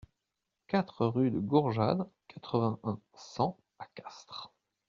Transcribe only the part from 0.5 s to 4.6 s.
quatre rue de Gourjade, quatre-vingt-un, cent à Castres